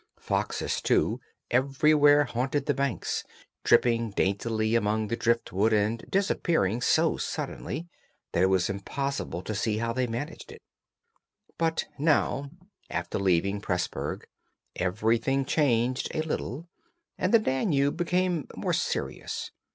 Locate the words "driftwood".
5.15-5.71